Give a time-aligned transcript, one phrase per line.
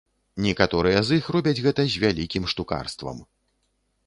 [0.45, 3.17] Некаторыя з іх робяць гэта з вялікім штукарствам.